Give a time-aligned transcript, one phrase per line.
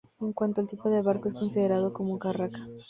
[0.19, 2.67] En cuanto al tipo de barco es considerado como carraca.